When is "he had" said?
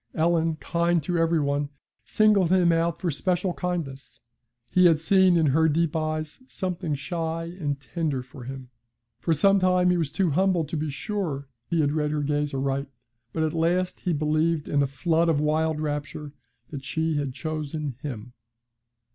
4.67-4.99, 11.69-11.91